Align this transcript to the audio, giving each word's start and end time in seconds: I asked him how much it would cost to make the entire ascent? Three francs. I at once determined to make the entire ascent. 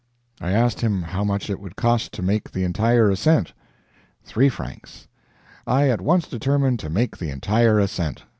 I 0.39 0.51
asked 0.51 0.81
him 0.81 1.03
how 1.03 1.23
much 1.23 1.47
it 1.47 1.59
would 1.59 1.75
cost 1.75 2.11
to 2.13 2.23
make 2.23 2.49
the 2.49 2.63
entire 2.63 3.11
ascent? 3.11 3.53
Three 4.23 4.49
francs. 4.49 5.07
I 5.67 5.89
at 5.89 6.01
once 6.01 6.27
determined 6.27 6.79
to 6.79 6.89
make 6.89 7.19
the 7.19 7.29
entire 7.29 7.77
ascent. 7.79 8.23